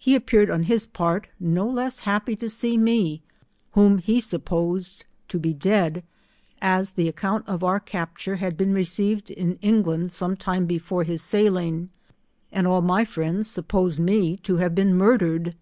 [0.00, 3.20] He appear ed on his part, no less happy to see me,
[3.72, 6.02] whom he supposed to be dead,
[6.62, 11.04] as the account of our cap ture had been received in England some time before
[11.04, 11.90] bis sailing,
[12.50, 15.54] and all my friends supposed me to have been murdered.